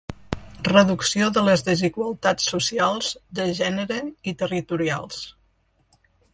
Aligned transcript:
Reducció 0.67 1.27
de 1.35 1.43
les 1.49 1.63
desigualtats 1.67 2.49
socials, 2.55 3.11
de 3.41 3.47
gènere 3.61 4.01
i 4.33 4.37
territorials. 4.43 5.25